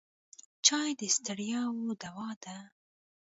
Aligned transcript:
چای 0.65 0.91
د 0.99 1.01
ستړیاوو 1.15 1.97
دوا 2.01 2.29
ده. 2.43 2.57